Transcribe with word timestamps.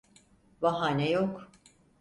Bahane 0.61 1.09
yok. 1.09 1.49